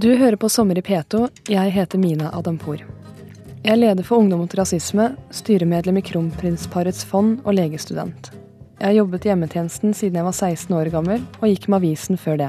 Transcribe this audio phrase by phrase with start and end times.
[0.00, 1.26] Du hører på Sommer i P2.
[1.52, 2.78] Jeg heter Mina Adampour.
[3.60, 8.30] Jeg er leder for Ungdom mot rasisme, styremedlem i Kronprinsparets fond og legestudent.
[8.78, 12.16] Jeg har jobbet i hjemmetjenesten siden jeg var 16 år gammel, og gikk med avisen
[12.16, 12.48] før det.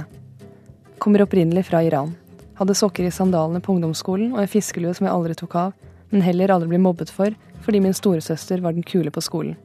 [1.04, 2.14] Kommer opprinnelig fra Iran.
[2.62, 5.76] Hadde sokker i sandalene på ungdomsskolen og en fiskelue som jeg aldri tok av,
[6.14, 7.36] men heller aldri ble mobbet for,
[7.68, 9.60] fordi min storesøster var den kule på skolen.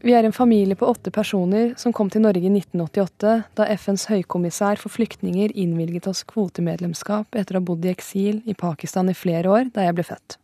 [0.00, 4.04] Vi er en familie på åtte personer som kom til Norge i 1988, da FNs
[4.06, 9.16] høykommissær for flyktninger innvilget oss kvotemedlemskap etter å ha bodd i eksil i Pakistan i
[9.18, 10.36] flere år da jeg ble født.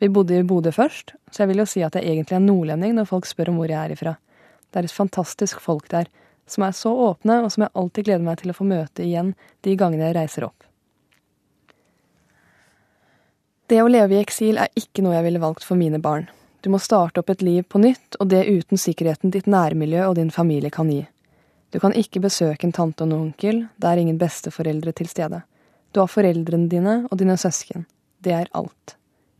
[0.00, 2.96] Vi bodde i Bodø først, så jeg vil jo si at jeg egentlig er nordlending
[2.96, 4.14] når folk spør om hvor jeg er ifra.
[4.72, 6.08] Det er et fantastisk folk der,
[6.48, 9.34] som er så åpne, og som jeg alltid gleder meg til å få møte igjen
[9.66, 10.64] de gangene jeg reiser opp.
[13.68, 16.30] Det å leve i eksil er ikke noe jeg ville valgt for mine barn.
[16.60, 20.16] Du må starte opp et liv på nytt, og det uten sikkerheten ditt nærmiljø og
[20.18, 21.04] din familie kan gi.
[21.70, 25.42] Du kan ikke besøke en tante og en onkel, det er ingen besteforeldre til stede.
[25.92, 27.86] Du har foreldrene dine og dine søsken.
[28.24, 28.96] Det er alt.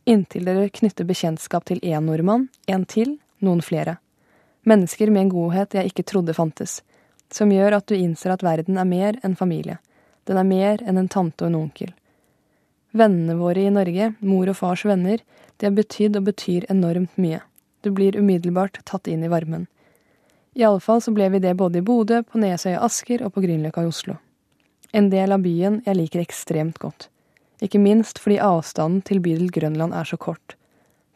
[0.08, 3.98] Inntil dere knytter bekjentskap til én nordmann, en til, noen flere.
[4.68, 6.82] Mennesker med en godhet jeg ikke trodde fantes,
[7.32, 9.78] som gjør at du innser at verden er mer enn familie.
[10.28, 11.92] Den er mer enn en tante og en onkel.
[12.98, 15.22] Vennene våre i Norge, mor og fars venner,
[15.58, 17.40] de har betydd og betyr enormt mye.
[17.82, 19.68] Du blir umiddelbart tatt inn i varmen.
[20.58, 23.44] I alle fall så ble vi det både i Bodø, på Nesøya Asker og på
[23.44, 24.16] Grünerløkka i Oslo.
[24.90, 27.06] En del av byen jeg liker ekstremt godt.
[27.62, 30.56] Ikke minst fordi avstanden til bydel Grønland er så kort.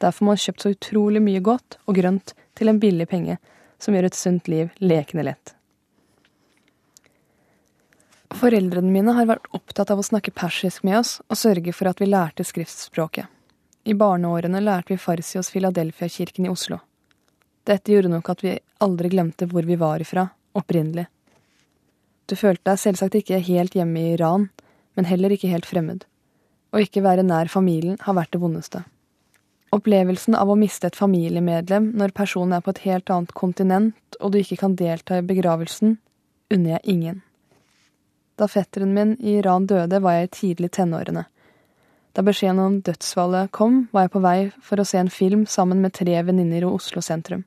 [0.02, 3.38] Der får man kjøpt så utrolig mye godt og grønt til en billig penge,
[3.82, 5.54] som gjør et sunt liv lekende lett.
[8.38, 12.00] Foreldrene mine har vært opptatt av å snakke persisk med oss og sørge for at
[12.00, 13.28] vi lærte skriftspråket.
[13.84, 16.78] I barneårene lærte vi farsi hos Filadelfia-kirken i Oslo.
[17.66, 20.28] Dette gjorde nok at vi aldri glemte hvor vi var ifra,
[20.58, 21.08] opprinnelig.
[22.30, 24.48] Du følte deg selvsagt ikke helt hjemme i Iran,
[24.96, 26.06] men heller ikke helt fremmed.
[26.72, 28.84] Å ikke være nær familien har vært det vondeste.
[29.72, 34.32] Opplevelsen av å miste et familiemedlem når personen er på et helt annet kontinent og
[34.32, 35.96] du ikke kan delta i begravelsen,
[36.52, 37.22] unner jeg ingen.
[38.36, 41.26] Da fetteren min i Iran døde, var jeg i tidlig tenårene.
[42.12, 45.80] Da beskjeden om dødsfallet kom, var jeg på vei for å se en film sammen
[45.80, 47.44] med tre venninner i Oslo sentrum.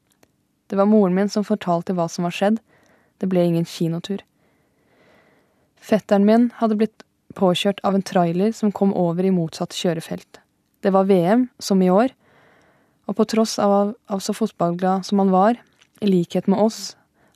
[0.68, 2.57] Det var moren min som fortalte hva som var skjedd.
[3.22, 4.23] Det ble ingen kinotur.
[5.78, 7.06] Fetteren min hadde blitt
[7.38, 10.40] påkjørt av en trailer som kom over i motsatt kjørefelt.
[10.81, 12.13] Det var VM, som i år,
[13.06, 15.59] og på tross av, av så fotballglad som han var,
[16.02, 16.96] i likhet med oss,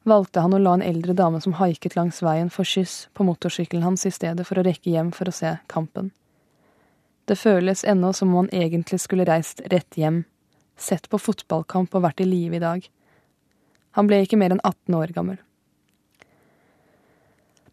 [0.10, 3.86] valgte han å la en eldre dame som haiket langs veien, få skyss på motorsykkelen
[3.86, 6.12] hans i stedet for å rekke hjem for å se kampen.
[7.30, 10.24] Det føles ennå som om han egentlig skulle reist rett hjem,
[10.78, 12.90] sett på fotballkamp og vært i live i dag.
[13.98, 15.38] Han ble ikke mer enn 18 år gammel.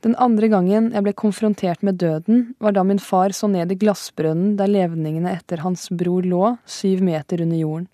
[0.04, 3.78] Den andre gangen jeg ble konfrontert med døden, var da min far så ned i
[3.80, 7.88] glassbrønnen der levningene etter hans bror lå, syv meter under jorden.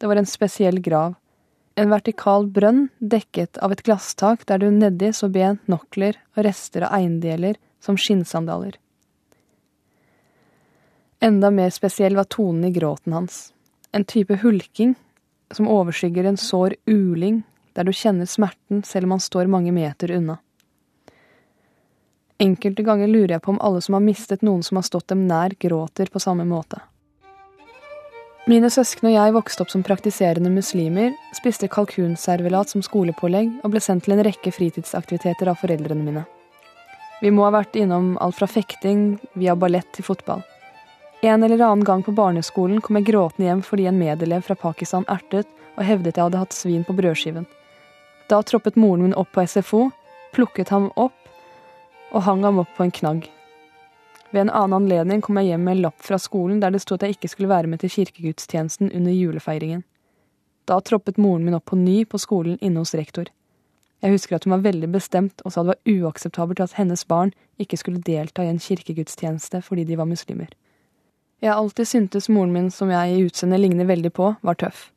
[0.00, 1.18] Det var en spesiell grav,
[1.80, 6.84] en vertikal brønn dekket av et glasstak der du nedi så ben, nokler og rester
[6.84, 8.74] av eiendeler som skinnsandaler.
[11.24, 13.54] Enda mer spesiell var tonen i gråten hans.
[13.96, 14.92] En type hulking
[15.56, 17.42] som overskygger en sår uling,
[17.72, 20.36] der du kjenner smerten selv om han står mange meter unna.
[22.40, 25.24] Enkelte ganger lurer jeg på om alle som har mistet noen som har stått dem
[25.28, 26.80] nær, gråter på samme måte.
[28.50, 33.82] Mine søsken og jeg vokste opp som praktiserende muslimer, spiste kalkunservelat som skolepålegg og ble
[33.84, 36.24] sendt til en rekke fritidsaktiviteter av foreldrene mine.
[37.22, 40.42] Vi må ha vært innom alt fra fekting via ballett til fotball.
[41.22, 45.06] En eller annen gang på barneskolen kom jeg gråtende hjem fordi en medelev fra Pakistan
[45.06, 45.46] ertet
[45.76, 47.46] og hevdet jeg hadde hatt svin på brødskiven.
[48.32, 49.92] Da troppet moren min opp på SFO,
[50.34, 51.14] plukket ham opp
[52.10, 53.30] og hang ham opp på en knagg.
[54.30, 56.94] Ved en annen anledning kom jeg hjem med en lapp fra skolen der det sto
[56.94, 59.82] at jeg ikke skulle være med til kirkegudstjenesten under julefeiringen.
[60.70, 63.26] Da troppet moren min opp på ny på skolen inne hos rektor.
[64.00, 67.34] Jeg husker at hun var veldig bestemt og sa det var uakseptabelt at hennes barn
[67.58, 70.48] ikke skulle delta i en kirkegudstjeneste fordi de var muslimer.
[71.42, 74.90] Jeg har alltid syntes moren min, som jeg i utseendet ligner veldig på, var tøff.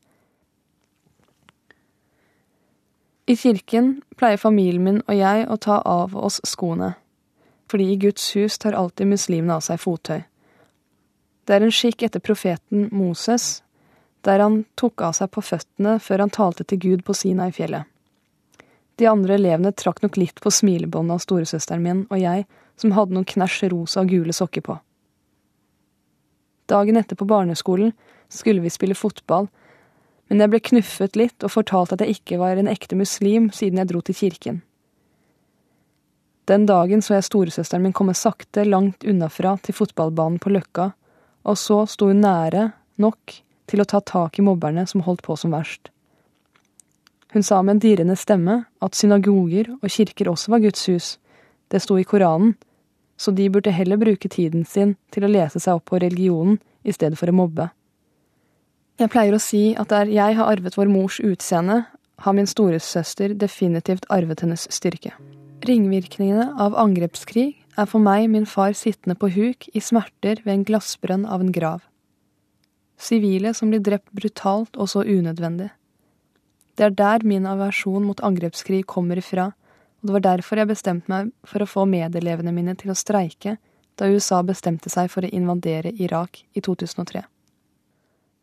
[3.27, 6.93] I kirken pleier familien min og jeg å ta av oss skoene
[7.73, 10.19] fordi i Guds hus tar alltid muslimene av seg fottøy.
[11.43, 13.63] Det er en skikk etter profeten Moses,
[14.21, 17.55] der han tok av seg på føttene før han talte til Gud på Sina i
[17.55, 17.89] fjellet.
[19.01, 22.45] De andre elevene trakk nok litt på smilebåndet av storesøsteren min og jeg,
[22.77, 24.75] som hadde noen knæsj rosa og gule sokker på.
[26.69, 27.95] Dagen etter på barneskolen
[28.29, 29.49] skulle vi spille fotball,
[30.29, 33.81] men jeg ble knuffet litt og fortalt at jeg ikke var en ekte muslim siden
[33.81, 34.61] jeg dro til kirken.
[36.49, 40.89] Den dagen så jeg storesøsteren min komme sakte langt unnafra til fotballbanen på Løkka,
[41.47, 43.37] og så sto hun nære nok
[43.71, 45.89] til å ta tak i mobberne som holdt på som verst.
[47.33, 51.07] Hun sa med en dirrende stemme at synagoger og kirker også var Guds hus,
[51.71, 52.53] det sto i Koranen,
[53.17, 56.93] så de burde heller bruke tiden sin til å lese seg opp på religionen i
[56.93, 57.69] stedet for å mobbe.
[58.99, 61.85] Jeg pleier å si at der jeg har arvet vår mors utseende,
[62.23, 65.15] har min storesøster definitivt arvet hennes styrke.
[65.63, 70.65] Ringvirkningene av angrepskrig er for meg min far sittende på huk i smerter ved en
[70.67, 71.85] glassbrønn av en grav.
[72.99, 75.69] Sivile som blir drept brutalt og så unødvendig.
[76.75, 81.13] Det er der min aversjon mot angrepskrig kommer ifra, og det var derfor jeg bestemte
[81.13, 83.55] meg for å få medelevene mine til å streike
[83.95, 87.23] da USA bestemte seg for å invadere Irak i 2003.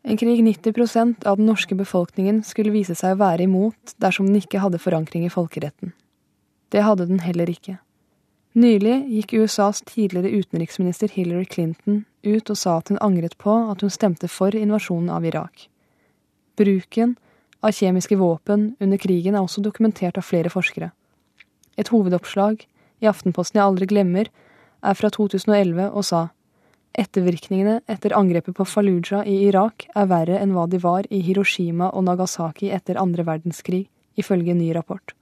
[0.09, 4.41] En krig 90% av den norske befolkningen skulle vise seg å være imot dersom den
[4.41, 5.93] ikke hadde forankring i folkeretten.
[6.71, 7.77] Det hadde den heller ikke.
[8.55, 13.83] Nylig gikk USAs tidligere utenriksminister Hillary Clinton ut og sa at hun angret på at
[13.83, 15.69] hun stemte for invasjonen av Irak.
[16.59, 17.15] Bruken
[17.63, 20.91] av kjemiske våpen under krigen er også dokumentert av flere forskere.
[21.79, 22.65] Et hovedoppslag
[23.01, 24.27] i Aftenposten jeg aldri glemmer,
[24.81, 26.21] er fra 2011 og sa
[26.97, 31.91] ettervirkningene etter angrepet på Fallujah i Irak er verre enn hva de var i Hiroshima
[31.95, 33.85] og Nagasaki etter andre verdenskrig,
[34.19, 35.15] ifølge en ny rapport.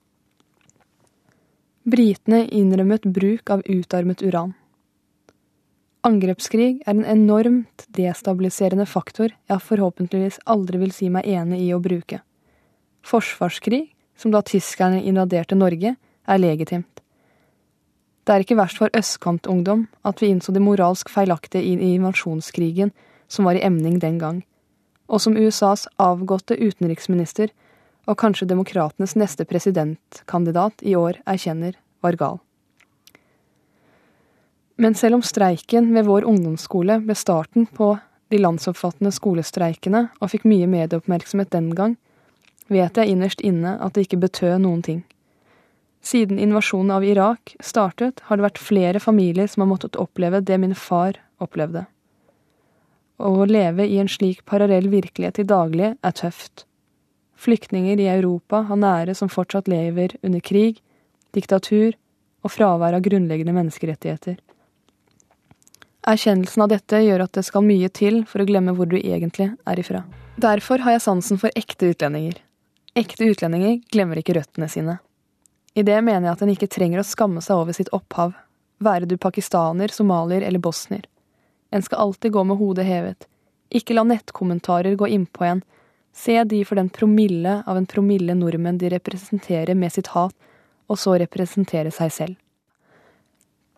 [1.89, 4.51] Britene innrømmet bruk av utarmet uran.
[6.05, 11.79] Angrepskrig er en enormt destabiliserende faktor jeg forhåpentligvis aldri vil si meg enig i å
[11.81, 12.19] bruke.
[13.01, 13.87] Forsvarskrig,
[14.19, 15.95] som da tyskerne invaderte Norge,
[16.29, 17.01] er legitimt.
[18.27, 22.93] Det er ikke verst for østkantungdom at vi innså det moralsk feilaktige i invasjonskrigen
[23.31, 24.43] som var i emning den gang,
[25.09, 27.49] og som USAs avgåtte utenriksminister
[28.09, 32.39] og kanskje demokratenes neste presidentkandidat i år erkjenner var gal.
[34.79, 37.97] Men selv om streiken ved vår ungdomsskole ble starten på
[38.31, 41.97] de landsomfattende skolestreikene og fikk mye medieoppmerksomhet den gang,
[42.69, 45.01] vet jeg innerst inne at det ikke betød noen ting.
[46.01, 50.57] Siden invasjonen av Irak startet, har det vært flere familier som har måttet oppleve det
[50.61, 51.83] min far opplevde.
[53.19, 56.68] Å leve i en slik parallell virkelighet i daglig er tøft.
[57.39, 60.81] Flyktninger i Europa har nære som fortsatt lever under krig,
[61.31, 61.95] diktatur
[62.43, 64.35] og fravær av grunnleggende menneskerettigheter.
[66.09, 69.53] Erkjennelsen av dette gjør at det skal mye til for å glemme hvor du egentlig
[69.67, 70.03] er ifra.
[70.39, 72.39] Derfor har jeg sansen for ekte utlendinger.
[72.99, 74.97] Ekte utlendinger glemmer ikke røttene sine.
[75.75, 78.33] I det mener jeg at en ikke trenger å skamme seg over sitt opphav,
[78.83, 81.05] være du pakistaner, somalier eller bosnier.
[81.71, 83.27] En skal alltid gå med hodet hevet.
[83.69, 85.61] Ikke la nettkommentarer gå innpå en,
[86.13, 90.35] Se de for den promille av en promille nordmenn de representerer med sitt hat,
[90.89, 92.37] og så representere seg selv.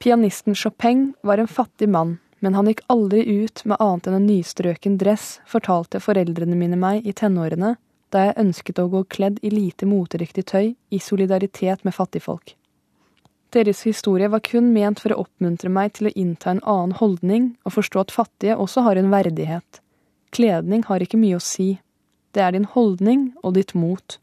[0.01, 4.25] Pianisten Chopin var en fattig mann, men han gikk aldri ut med annet enn en
[4.25, 7.75] nystrøken dress, fortalte foreldrene mine meg i tenårene,
[8.11, 12.55] da jeg ønsket å gå kledd i lite moteriktig tøy i solidaritet med fattigfolk.
[13.51, 17.47] Deres historie var kun ment for å oppmuntre meg til å innta en annen holdning
[17.67, 19.81] og forstå at fattige også har en verdighet.
[20.31, 21.75] Kledning har ikke mye å si,
[22.33, 24.17] det er din holdning og ditt mot.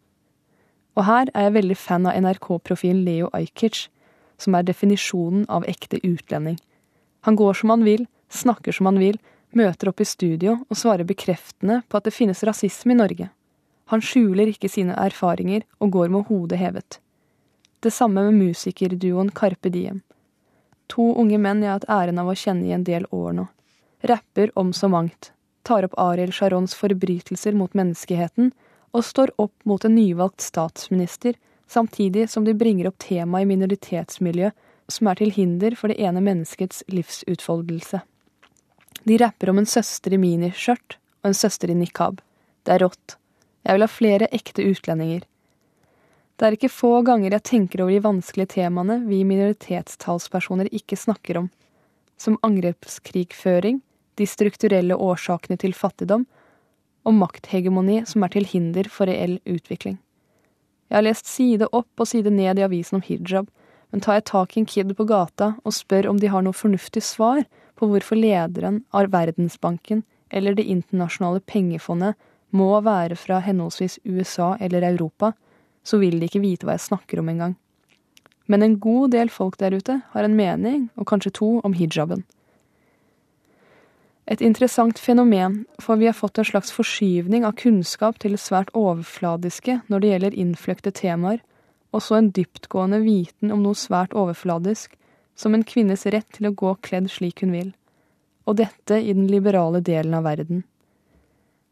[0.96, 3.86] Og her er jeg veldig fan av NRK-profilen Leo Ajkic,
[4.38, 6.58] som er definisjonen av ekte utlending.
[7.26, 9.18] Han går som han vil, snakker som han vil,
[9.56, 13.28] møter opp i studio og svarer bekreftende på at det finnes rasisme i Norge.
[13.88, 16.98] Han skjuler ikke sine erfaringer og går med hodet hevet.
[17.80, 20.02] Det samme med musikerduoen Carpe Diem.
[20.92, 23.46] To unge menn jeg har hatt æren av å kjenne i en del år nå.
[24.08, 28.52] Rapper om så mangt, tar opp Ariel Sharons forbrytelser mot menneskeheten,
[28.96, 31.36] og står opp mot en nyvalgt statsminister,
[31.68, 34.50] samtidig som de bringer opp temaet i minoritetsmiljø
[34.88, 38.00] som er til hinder for det ene menneskets livsutfoldelse.
[39.04, 42.22] De rapper om en søster i miniskjørt og en søster i nikab.
[42.64, 43.16] Det er rått.
[43.64, 45.26] Jeg vil ha flere ekte utlendinger.
[46.38, 51.42] Det er ikke få ganger jeg tenker over de vanskelige temaene vi minoritetstalspersoner ikke snakker
[51.42, 51.48] om,
[52.18, 53.80] som angrepskrigføring,
[54.18, 56.26] de strukturelle årsakene til fattigdom,
[57.06, 59.96] og makthegemoni som er til hinder for reell utvikling.
[60.88, 63.48] Jeg har lest side opp og side ned i avisen om hijab,
[63.92, 66.56] men tar jeg tak i en kid på gata og spør om de har noe
[66.56, 67.44] fornuftig svar
[67.78, 72.18] på hvorfor lederen av Verdensbanken eller Det internasjonale pengefondet
[72.50, 75.32] må være fra henholdsvis USA eller Europa,
[75.84, 77.54] så vil de ikke vite hva jeg snakker om engang.
[78.48, 82.24] Men en god del folk der ute har en mening, og kanskje to, om hijaben.
[84.28, 89.78] Et interessant fenomen, for vi har fått en slags forskyvning av kunnskap til svært overfladiske
[89.88, 91.40] når det gjelder innfløkte temaer,
[91.96, 94.98] og så en dyptgående viten om noe svært overfladisk,
[95.38, 97.70] som en kvinnes rett til å gå kledd slik hun vil.
[98.44, 100.64] Og dette i den liberale delen av verden.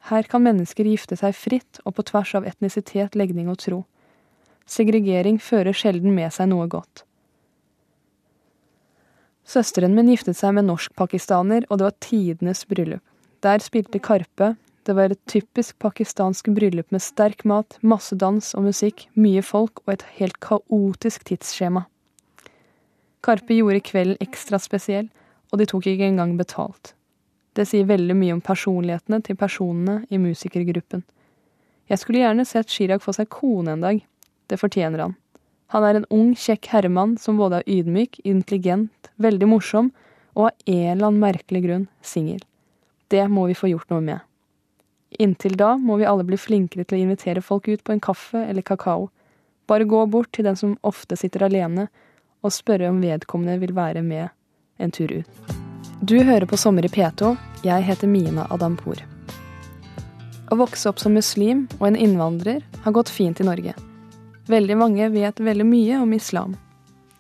[0.09, 3.83] Her kan mennesker gifte seg fritt og på tvers av etnisitet, legning og tro.
[4.67, 7.06] Segregering fører sjelden med seg noe godt.
[9.47, 13.03] Søsteren min giftet seg med norsk-pakistaner, og det var tidenes bryllup.
[13.47, 18.67] Der spilte Karpe, det var et typisk pakistansk bryllup med sterk mat, masse dans og
[18.67, 21.85] musikk, mye folk og et helt kaotisk tidsskjema.
[23.27, 25.09] Karpe gjorde kvelden ekstra spesiell,
[25.51, 26.95] og de tok ikke engang betalt.
[27.59, 31.03] Det sier veldig mye om personlighetene til personene i musikergruppen.
[31.87, 34.03] Jeg skulle gjerne sett Chirag få seg kone en dag.
[34.51, 35.17] Det fortjener han.
[35.75, 39.91] Han er en ung, kjekk herremann som både er ydmyk, intelligent, veldig morsom
[40.37, 42.41] og av en eller annen merkelig grunn singel.
[43.09, 44.21] Det må vi få gjort noe med.
[45.19, 48.43] Inntil da må vi alle bli flinkere til å invitere folk ut på en kaffe
[48.43, 49.09] eller kakao.
[49.67, 51.89] Bare gå bort til den som ofte sitter alene,
[52.45, 54.29] og spørre om vedkommende vil være med
[54.79, 55.55] en tur ut.
[56.03, 57.33] Du hører på Sommer i P2.
[57.65, 59.01] Jeg heter Mina Adampour.
[60.47, 63.73] Å vokse opp som muslim og en innvandrer har gått fint i Norge.
[64.47, 66.55] Veldig mange vet veldig mye om islam.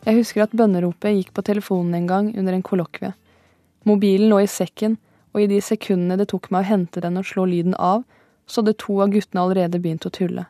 [0.06, 3.10] Jeg husker at bønneropet gikk på telefonen en gang under en kollokvie.
[3.86, 4.94] Mobilen lå i sekken,
[5.34, 8.04] og i de sekundene det tok meg å hente den og slå lyden av,
[8.46, 10.46] så hadde to av guttene allerede begynt å tulle.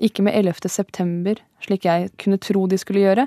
[0.00, 0.68] Ikke med 11.
[0.68, 3.26] september, slik jeg kunne tro de skulle gjøre,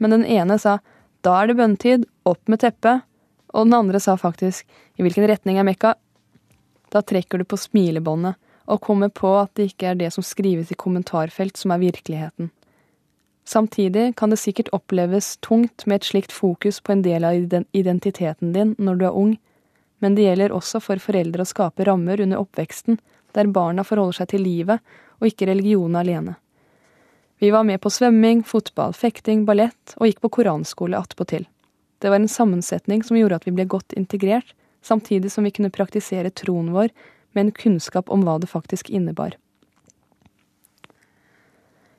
[0.00, 0.78] men den ene sa
[1.24, 3.02] da er det bønntid, opp med teppet,
[3.56, 4.68] og den andre sa faktisk
[5.00, 5.94] i hvilken retning er Mekka?
[6.92, 8.36] Da trekker du på smilebåndet
[8.68, 12.52] og kommer på at det ikke er det som skrives i kommentarfelt som er virkeligheten.
[13.46, 18.52] Samtidig kan det sikkert oppleves tungt med et slikt fokus på en del av identiteten
[18.52, 19.36] din når du er ung,
[20.02, 22.98] men det gjelder også for foreldre å skape rammer under oppveksten
[23.38, 24.82] der barna forholder seg til livet
[25.20, 26.34] og ikke religionen alene.
[27.38, 31.44] Vi var med på svømming, fotball, fekting, ballett og gikk på koranskole attpåtil.
[32.00, 35.72] Det var en sammensetning som gjorde at vi ble godt integrert, samtidig som vi kunne
[35.72, 36.90] praktisere troen vår
[37.36, 39.36] med en kunnskap om hva det faktisk innebar.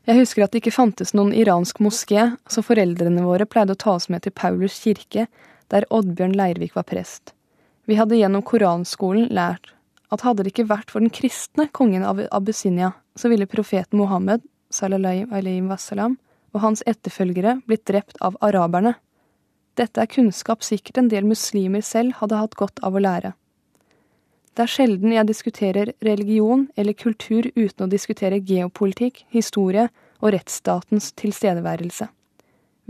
[0.07, 3.97] Jeg husker at det ikke fantes noen iransk moské, så foreldrene våre pleide å ta
[3.97, 5.25] oss med til Paulus kirke,
[5.67, 7.33] der Oddbjørn Leirvik var prest.
[7.87, 9.73] Vi hadde gjennom koranskolen lært
[10.15, 14.45] at hadde det ikke vært for den kristne kongen av Abyssinia, så ville profeten Mohammed
[14.71, 16.17] wassalam,
[16.55, 18.95] og hans etterfølgere blitt drept av araberne.
[19.75, 23.33] Dette er kunnskap sikkert en del muslimer selv hadde hatt godt av å lære.
[24.57, 29.83] Det er sjelden jeg diskuterer religion eller kultur uten å diskutere geopolitikk, historie
[30.17, 32.07] og rettsstatens tilstedeværelse.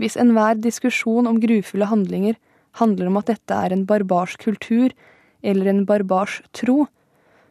[0.00, 2.38] Hvis enhver diskusjon om grufulle handlinger
[2.80, 4.96] handler om at dette er en barbarsk kultur
[5.44, 6.86] eller en barbarsk tro,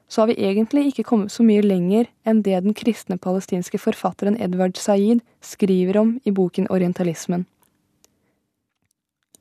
[0.09, 4.41] så har vi egentlig ikke kommet så mye lenger enn det den kristne palestinske forfatteren
[4.41, 7.45] Edward Said skriver om i boken Orientalismen.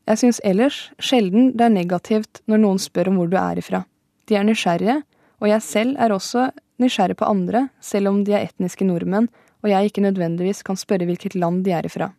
[0.05, 3.87] Jeg syns ellers sjelden det er negativt når noen spør om hvor du er ifra.
[4.27, 5.03] De er nysgjerrige,
[5.41, 6.51] og jeg selv er også
[6.83, 9.29] nysgjerrig på andre, selv om de er etniske nordmenn
[9.67, 12.13] og jeg ikke nødvendigvis kan spørre hvilket land de er ifra.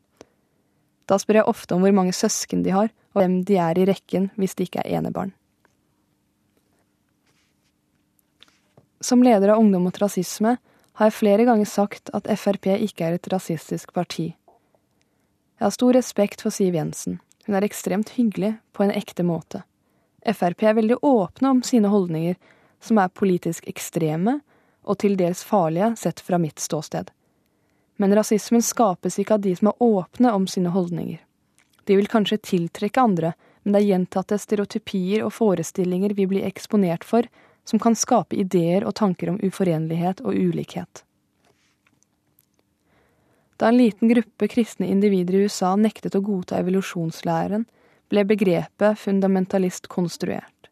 [1.08, 3.86] Da spør jeg ofte om hvor mange søsken de har, og hvem de er i
[3.88, 5.32] rekken hvis de ikke er enebarn.
[9.00, 10.58] Som leder av Ungdom mot rasisme
[10.98, 14.34] har jeg flere ganger sagt at Frp ikke er et rasistisk parti.
[15.58, 17.22] Jeg har stor respekt for Siv Jensen.
[17.46, 19.64] Hun er ekstremt hyggelig på en ekte måte.
[20.26, 22.36] Frp er veldig åpne om sine holdninger,
[22.80, 24.40] som er politisk ekstreme
[24.88, 27.12] og til dels farlige sett fra mitt ståsted.
[27.98, 31.20] Men rasismen skapes ikke av de som er åpne om sine holdninger.
[31.88, 33.34] De vil kanskje tiltrekke andre,
[33.64, 37.28] men det er gjentatte stereotypier og forestillinger vi blir eksponert for,
[37.68, 41.04] som kan skape ideer og tanker om uforenlighet og ulikhet.
[43.58, 47.66] Da en liten gruppe kristne individer i USA nektet å godta evolusjonslæren,
[48.10, 50.70] ble begrepet fundamentalist konstruert.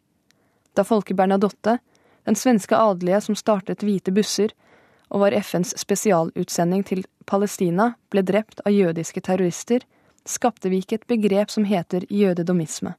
[0.75, 1.77] Da Folke Bernadotte,
[2.25, 4.51] den svenske adelige som startet Hvite busser,
[5.13, 9.85] og var FNs spesialutsending til Palestina, ble drept av jødiske terrorister,
[10.25, 12.95] skapte vi ikke et begrep som heter jødedomisme.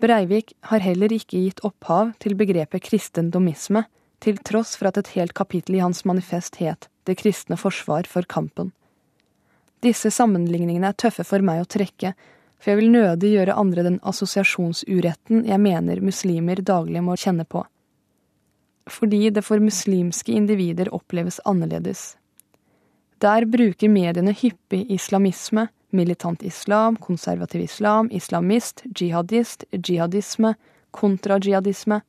[0.00, 3.84] Breivik har heller ikke gitt opphav til begrepet kristendomisme,
[4.20, 8.22] til tross for at et helt kapittel i hans manifest het Det kristne forsvar for
[8.22, 8.72] kampen.
[9.80, 12.12] Disse sammenligningene er tøffe for meg å trekke,
[12.60, 17.64] for jeg vil nødig gjøre andre den assosiasjonsuretten jeg mener muslimer daglig må kjenne på
[18.90, 22.16] fordi det for muslimske individer oppleves annerledes.
[23.20, 30.54] Der bruker mediene hyppig islamisme, militant islam, konservativ islam, islamist, jihadist, jihadisme,
[30.90, 32.00] kontrajihadisme.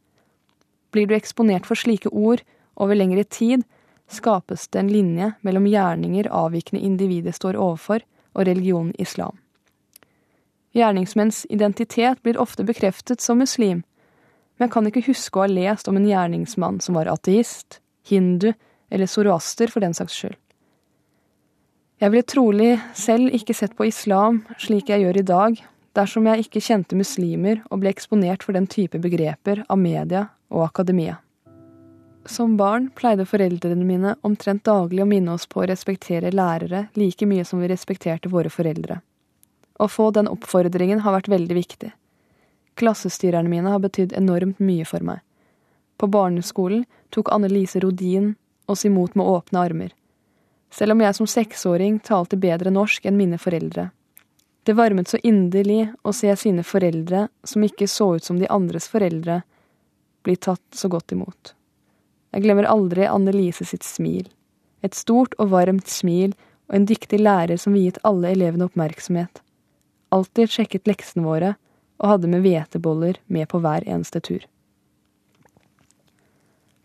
[0.91, 2.43] Blir du eksponert for slike ord
[2.75, 3.65] over lengre tid,
[4.07, 9.35] skapes det en linje mellom gjerninger avvikende individet står overfor, og religionen islam.
[10.71, 13.83] Gjerningsmenns identitet blir ofte bekreftet som muslim,
[14.57, 18.53] men kan ikke huske å ha lest om en gjerningsmann som var ateist, hindu
[18.91, 20.37] eller zoroaster for den saks skyld.
[22.01, 25.59] Jeg ville trolig selv ikke sett på islam slik jeg gjør i dag,
[25.97, 30.65] dersom jeg ikke kjente muslimer og ble eksponert for den type begreper av media og
[30.69, 31.19] akademia.
[32.25, 37.25] Som barn pleide foreldrene mine omtrent daglig å minne oss på å respektere lærere like
[37.25, 39.01] mye som vi respekterte våre foreldre.
[39.81, 41.89] Å få den oppfordringen har vært veldig viktig.
[42.77, 45.23] Klassestyrerne mine har betydd enormt mye for meg.
[45.97, 48.35] På barneskolen tok Anne Lise Rodin
[48.69, 49.95] oss imot med åpne armer.
[50.71, 53.89] Selv om jeg som seksåring talte bedre norsk enn mine foreldre.
[54.63, 58.87] Det varmet så inderlig å se sine foreldre, som ikke så ut som de andres
[58.87, 59.41] foreldre,
[60.21, 61.55] bli tatt så godt imot.
[62.31, 64.29] Jeg glemmer aldri Anne Lise sitt smil.
[64.85, 66.35] Et stort og varmt smil
[66.69, 69.41] og en dyktig lærer som viet alle elevene oppmerksomhet.
[70.11, 71.53] Alltid sjekket leksene våre
[72.01, 74.45] og hadde med hveteboller med på hver eneste tur.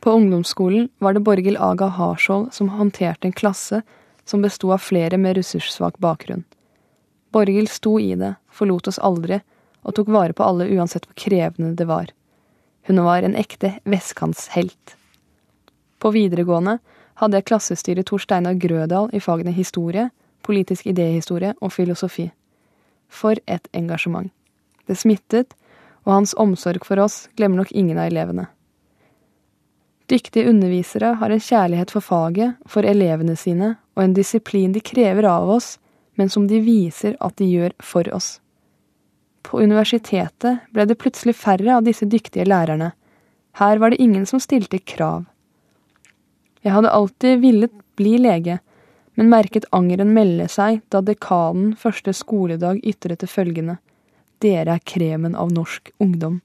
[0.00, 3.80] På ungdomsskolen var det Borghild Aga Harskjold som håndterte en klasse
[4.24, 6.44] som besto av flere med ressurssvak bakgrunn.
[7.34, 9.40] Borghild sto i det, forlot oss aldri,
[9.82, 12.12] og tok vare på alle uansett hvor krevende det var.
[12.86, 14.94] Hun var en ekte vestkantshelt.
[15.98, 16.78] På videregående
[17.18, 20.10] hadde jeg klassestyret Tor Steinar Grødal i fagene historie,
[20.46, 22.28] politisk idéhistorie og filosofi.
[23.08, 24.32] For et engasjement.
[24.86, 25.54] Det smittet,
[26.06, 28.46] og hans omsorg for oss glemmer nok ingen av elevene.
[30.06, 35.26] Dyktige undervisere har en kjærlighet for faget, for elevene sine, og en disiplin de krever
[35.26, 35.76] av oss,
[36.14, 38.36] men som de viser at de gjør for oss.
[39.42, 42.92] På universitetet ble det plutselig færre av disse dyktige lærerne.
[43.58, 45.24] Her var det ingen som stilte krav.
[46.62, 48.58] Jeg hadde alltid villet bli lege,
[49.16, 53.78] men merket angeren melde seg da dekanen første skoledag ytret det følgende.
[54.44, 56.42] Dere er kremen av norsk ungdom.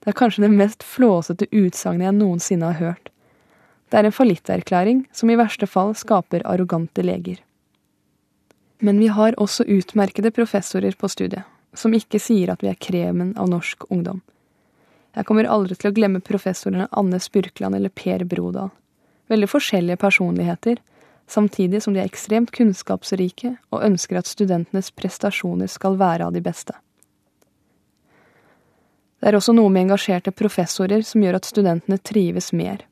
[0.00, 3.10] Det er kanskje det mest flåsete utsagnet jeg noensinne har hørt.
[3.92, 7.42] Det er en fallitterklæring som i verste fall skaper arrogante leger.
[8.80, 11.44] Men vi har også utmerkede professorer på studiet,
[11.76, 14.22] som ikke sier at vi er kremen av norsk ungdom.
[15.14, 18.72] Jeg kommer aldri til å glemme professorene Anne Spurkland eller Per Brodal.
[19.30, 20.80] Veldig forskjellige personligheter,
[21.34, 26.42] samtidig som de er ekstremt kunnskapsrike og ønsker at studentenes prestasjoner skal være av de
[26.44, 26.76] beste.
[29.18, 32.82] Det er også noe med engasjerte professorer som gjør at studentene trives mer.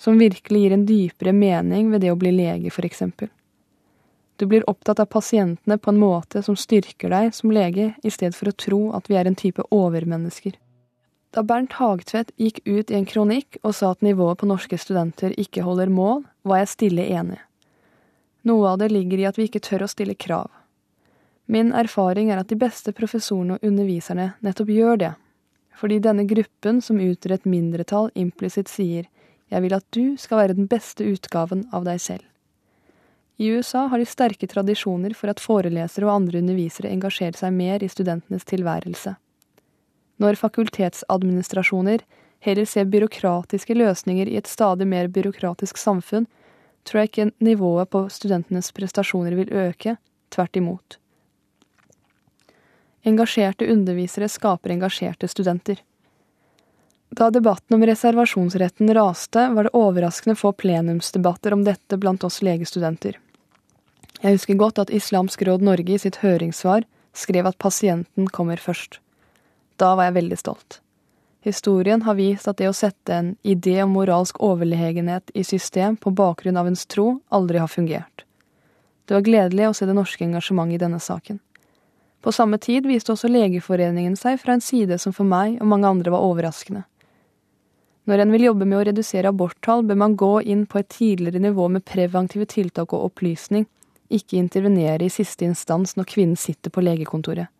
[0.00, 3.28] Som virkelig gir en dypere mening ved det å bli lege, eksempel.
[4.40, 8.34] Du blir opptatt av pasientene på en måte som styrker deg som lege, i stedet
[8.34, 10.56] for å tro at vi er en type overmennesker.
[11.32, 15.32] Da Bernt Hagtvedt gikk ut i en kronikk og sa at nivået på norske studenter
[15.40, 17.38] ikke holder mål, var jeg stille enig.
[18.44, 20.50] Noe av det ligger i at vi ikke tør å stille krav.
[21.48, 25.12] Min erfaring er at de beste professorene og underviserne nettopp gjør det,
[25.72, 29.08] fordi denne gruppen som utgjør et mindretall, implisitt sier
[29.52, 32.28] jeg vil at du skal være den beste utgaven av deg selv.
[33.40, 37.82] I USA har de sterke tradisjoner for at forelesere og andre undervisere engasjerer seg mer
[37.82, 39.16] i studentenes tilværelse.
[40.20, 42.04] Når fakultetsadministrasjoner
[42.42, 46.26] heller ser byråkratiske løsninger i et stadig mer byråkratisk samfunn,
[46.84, 49.96] tror jeg ikke nivået på studentenes prestasjoner vil øke,
[50.34, 50.98] tvert imot.
[53.06, 55.80] Engasjerte undervisere skaper engasjerte studenter.
[57.12, 63.18] Da debatten om reservasjonsretten raste, var det overraskende få plenumsdebatter om dette blant oss legestudenter.
[64.22, 69.00] Jeg husker godt at Islamsk Råd Norge i sitt høringssvar skrev at pasienten kommer først.
[69.76, 70.80] Da var jeg veldig stolt.
[71.42, 76.12] Historien har vist at det å sette en idé om moralsk overlegenhet i system på
[76.14, 78.24] bakgrunn av ens tro aldri har fungert.
[79.04, 81.40] Det var gledelig å se det norske engasjementet i denne saken.
[82.22, 85.90] På samme tid viste også Legeforeningen seg fra en side som for meg og mange
[85.90, 86.84] andre var overraskende.
[88.06, 91.42] Når en vil jobbe med å redusere aborttall, bør man gå inn på et tidligere
[91.42, 93.66] nivå med preventive tiltak og opplysning,
[94.10, 97.50] ikke intervenere i siste instans når kvinnen sitter på legekontoret.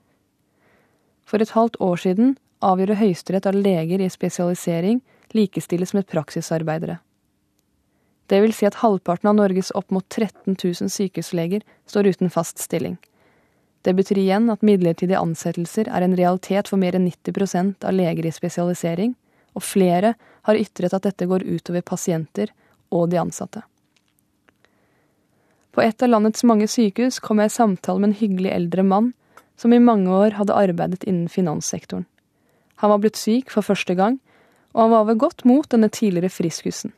[1.32, 4.98] For et halvt år siden avgjorde Høyesterett at leger i spesialisering
[5.32, 6.98] likestilles med praksisarbeidere.
[8.28, 12.60] Det vil si at halvparten av Norges opp mot 13 000 sykehusleger står uten fast
[12.60, 12.98] stilling.
[13.80, 18.28] Det betyr igjen at midlertidige ansettelser er en realitet for mer enn 90% av leger
[18.28, 19.16] i spesialisering,
[19.56, 20.12] og flere
[20.44, 22.52] har ytret at dette går utover pasienter
[22.92, 23.64] og de ansatte.
[25.72, 29.12] På et av landets mange sykehus kom jeg i samtale med en hyggelig eldre mann
[29.62, 32.08] som i mange år hadde arbeidet innen finanssektoren.
[32.82, 34.18] Han var blitt syk for første gang,
[34.74, 36.90] og han var ved godt mot denne tidligere friskusen.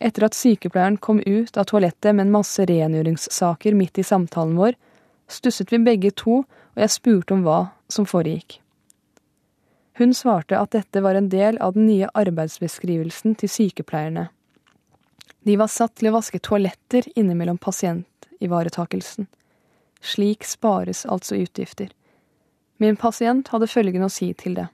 [0.00, 4.78] Etter at sykepleieren kom ut av toalettet med en masse rengjøringssaker midt i samtalen vår,
[5.28, 7.58] stusset vi begge to, og jeg spurte om hva
[7.92, 8.62] som foregikk.
[9.98, 14.28] Hun svarte at dette var en del av den nye arbeidsbeskrivelsen til sykepleierne.
[15.44, 19.26] De var satt til å vaske toaletter innimellom pasientivaretakelsen.
[20.00, 21.90] Slik spares altså utgifter.
[22.78, 24.68] Min pasient hadde følgende å si til det.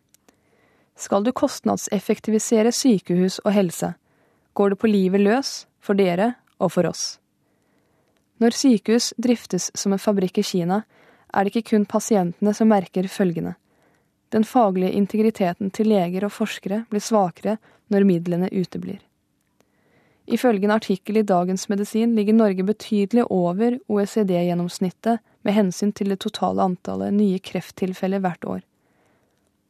[0.94, 3.94] Skal du kostnadseffektivisere sykehus og helse,
[4.54, 7.18] går det på livet løs for dere og for oss.
[8.38, 10.82] Når sykehus driftes som en fabrikk i Kina,
[11.34, 13.56] er det ikke kun pasientene som merker følgende.
[14.34, 17.56] Den faglige integriteten til leger og forskere blir svakere
[17.90, 19.00] når midlene uteblir.
[20.24, 26.22] Ifølge en artikkel i Dagens Medisin ligger Norge betydelig over OECD-gjennomsnittet med hensyn til det
[26.24, 28.62] totale antallet nye krefttilfeller hvert år.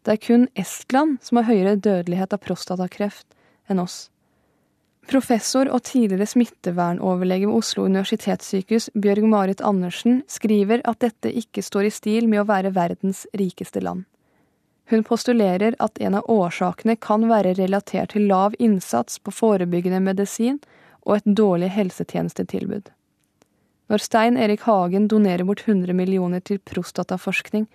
[0.04, 3.26] Det er kun Estland som har høyere dødelighet av prostatakreft
[3.72, 4.08] enn oss.
[5.10, 11.88] Professor og tidligere smittevernoverlege ved Oslo universitetssykehus, Bjørg Marit Andersen, skriver at dette ikke står
[11.88, 14.06] i stil med å være verdens rikeste land.
[14.90, 20.58] Hun postulerer at en av årsakene kan være relatert til lav innsats på forebyggende medisin
[21.04, 22.90] og et dårlig helsetjenestetilbud.
[23.88, 27.66] Når Stein Erik Hagen donerer bort 100 millioner til prostataforskning,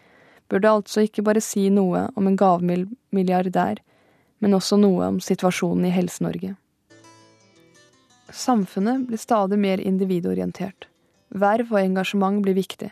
[0.50, 3.82] bør det altså ikke bare si noe om en gavmilliardær,
[4.40, 6.56] men også noe om situasjonen i Helse-Norge.
[8.34, 10.88] Samfunnet blir stadig mer individorientert.
[11.30, 12.90] Verv og engasjement blir viktig.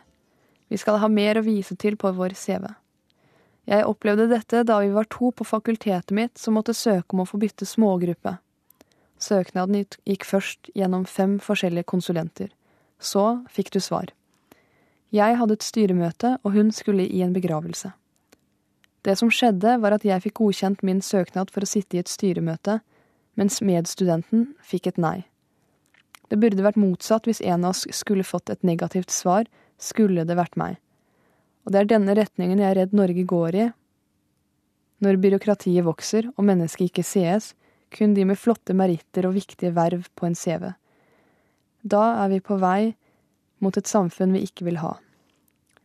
[0.69, 2.65] Vi skal ha mer å vise til på vår CV.
[3.67, 7.27] Jeg opplevde dette da vi var to på fakultetet mitt som måtte søke om å
[7.27, 8.37] få bytte smågruppe.
[9.19, 12.53] Søknaden gikk først gjennom fem forskjellige konsulenter.
[12.99, 14.13] Så fikk du svar.
[15.11, 17.91] Jeg hadde et styremøte, og hun skulle i en begravelse.
[19.03, 22.11] Det som skjedde, var at jeg fikk godkjent min søknad for å sitte i et
[22.11, 22.79] styremøte,
[23.39, 25.27] mens medstudenten fikk et nei.
[26.27, 29.47] Det burde vært motsatt hvis en av oss skulle fått et negativt svar,
[29.79, 30.75] skulle det vært meg.
[31.67, 33.65] Og det er denne retningen jeg er redd Norge går i.
[35.03, 37.51] Når byråkratiet vokser og mennesket ikke sees,
[37.91, 40.71] kun de med flotte meritter og viktige verv på en CV.
[41.83, 42.95] Da er vi på vei
[43.59, 44.95] mot et samfunn vi ikke vil ha.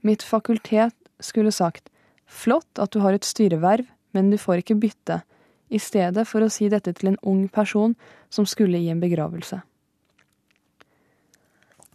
[0.06, 1.90] Mitt fakultet skulle sagt
[2.30, 5.18] flott at du har et styreverv, men du får ikke bytte,
[5.72, 7.94] i stedet for å si dette til en ung person
[8.30, 9.62] som skulle i en begravelse.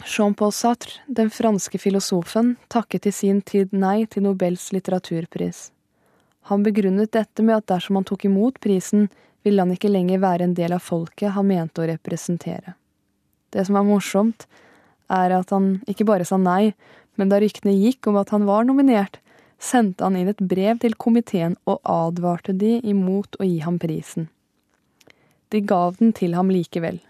[0.07, 5.71] Jean-Paul Sartre, den franske filosofen, takket i sin tid nei til Nobels litteraturpris.
[6.47, 9.09] Han begrunnet dette med at dersom han tok imot prisen,
[9.43, 12.77] ville han ikke lenger være en del av folket han mente å representere.
[13.51, 14.47] Det som er morsomt,
[15.11, 16.71] er at han ikke bare sa nei,
[17.19, 19.19] men da ryktene gikk om at han var nominert,
[19.59, 24.31] sendte han inn et brev til komiteen og advarte de imot å gi ham prisen.
[25.51, 27.01] De gav den til ham likevel.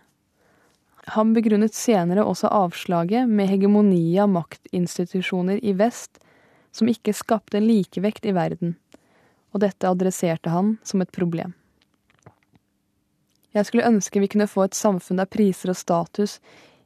[1.16, 6.20] Han begrunnet senere også avslaget med hegemoniet av maktinstitusjoner i vest
[6.76, 8.76] som ikke skapte en likevekt i verden,
[9.56, 11.56] og dette adresserte han som et problem.
[13.56, 16.38] Jeg skulle ønske vi kunne få et samfunn der priser og status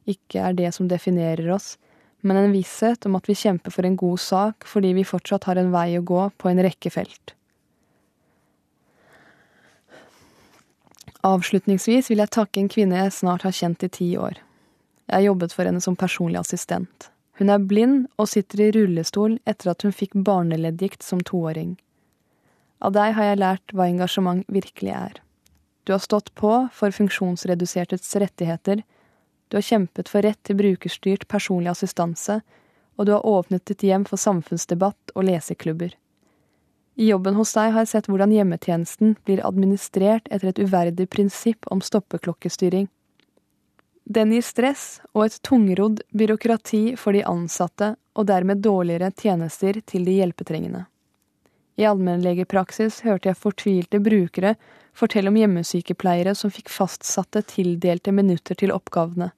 [0.08, 1.74] ikke er det som definerer oss,
[2.22, 5.58] men en visshet om at vi kjemper for en god sak fordi vi fortsatt har
[5.58, 7.34] en vei å gå på en rekke felt.
[11.22, 14.40] Avslutningsvis vil jeg takke en kvinne jeg snart har kjent i ti år.
[15.06, 17.10] Jeg har jobbet for henne som personlig assistent.
[17.38, 21.76] Hun er blind og sitter i rullestol etter at hun fikk barneleddgikt som toåring.
[22.82, 25.20] Av deg har jeg lært hva engasjement virkelig er.
[25.86, 28.82] Du har stått på for funksjonsredusertes rettigheter,
[29.52, 32.38] du har kjempet for rett til brukerstyrt personlig assistanse,
[32.96, 35.92] og du har åpnet ditt hjem for samfunnsdebatt og leseklubber.
[36.94, 41.66] I jobben hos deg har jeg sett hvordan hjemmetjenesten blir administrert etter et uverdig prinsipp
[41.72, 42.88] om stoppeklokkestyring.
[44.04, 50.04] Den gir stress og et tungrodd byråkrati for de ansatte, og dermed dårligere tjenester til
[50.04, 50.84] de hjelpetrengende.
[51.80, 54.56] I allmennlegepraksis hørte jeg fortvilte brukere
[54.92, 59.30] fortelle om hjemmesykepleiere som fikk fastsatte tildelte minutter til oppgavene.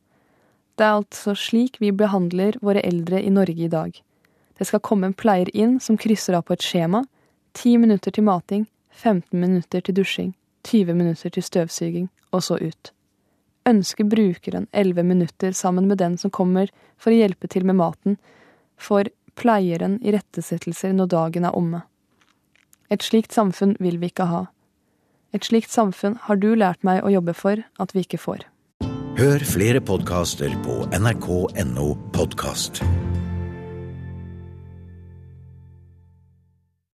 [0.74, 3.94] Det er altså slik vi behandler våre eldre i Norge i dag.
[4.58, 7.04] Det skal komme en pleier inn som krysser av på et skjema.
[7.54, 12.92] Ti minutter til mating, 15 minutter til dusjing, 20 minutter til støvsuging, og så ut.
[13.66, 18.18] Ønsker brukeren 11 minutter sammen med den som kommer for å hjelpe til med maten,
[18.76, 21.84] får pleieren irettesettelser når dagen er omme.
[22.90, 24.42] Et slikt samfunn vil vi ikke ha.
[25.34, 28.44] Et slikt samfunn har du lært meg å jobbe for at vi ikke får.
[29.14, 32.82] Hør flere podkaster på nrk.no podkast.